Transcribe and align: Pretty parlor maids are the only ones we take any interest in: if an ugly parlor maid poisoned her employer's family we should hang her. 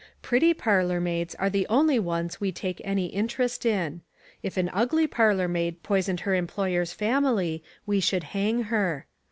Pretty 0.23 0.51
parlor 0.55 0.99
maids 0.99 1.35
are 1.35 1.51
the 1.51 1.67
only 1.67 1.99
ones 1.99 2.41
we 2.41 2.51
take 2.51 2.81
any 2.83 3.05
interest 3.05 3.67
in: 3.67 4.01
if 4.41 4.57
an 4.57 4.71
ugly 4.73 5.05
parlor 5.05 5.47
maid 5.47 5.83
poisoned 5.83 6.21
her 6.21 6.33
employer's 6.33 6.91
family 6.91 7.63
we 7.85 7.99
should 7.99 8.23
hang 8.23 8.63
her. 8.63 9.05